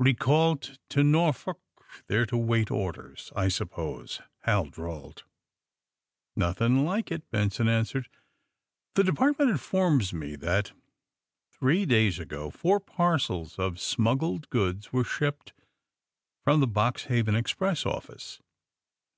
[0.00, 1.60] '^Eecalled to Norfolk,
[2.06, 5.16] there to wait orders, I suppose,'^ Hal drawled.
[5.26, 5.26] ^^
[6.34, 8.08] Nothing like it," Benson answered.
[8.96, 10.72] *^The Department informs me that,
[11.50, 15.52] three days ago, four parcels of smuggled goods were shipped
[16.44, 18.40] from the Boxhaven express office.